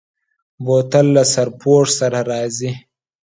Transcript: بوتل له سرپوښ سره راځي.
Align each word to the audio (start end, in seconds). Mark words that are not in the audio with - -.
بوتل 0.63 1.07
له 1.15 1.23
سرپوښ 1.33 1.87
سره 1.99 2.19
راځي. 2.31 2.71